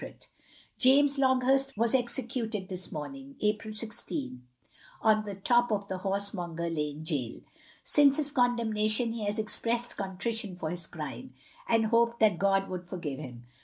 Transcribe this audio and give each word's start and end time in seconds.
James 0.79 1.19
Longhurst 1.19 1.77
was 1.77 1.93
executed 1.93 2.69
this 2.69 2.91
morning, 2.91 3.35
April 3.39 3.71
16, 3.71 4.41
on 5.03 5.25
the 5.25 5.35
top 5.35 5.71
of 5.71 5.83
Horsemonger 5.89 6.71
lane 6.73 7.03
gaol. 7.07 7.41
Since 7.83 8.17
his 8.17 8.31
condemnation 8.31 9.11
he 9.11 9.25
has 9.25 9.37
expressed 9.37 9.97
contrition 9.97 10.55
for 10.55 10.71
his 10.71 10.87
crime, 10.87 11.35
and 11.67 11.85
hoped 11.85 12.19
that 12.19 12.39
God 12.39 12.67
would 12.67 12.89
forgive 12.89 13.19
him. 13.19 13.45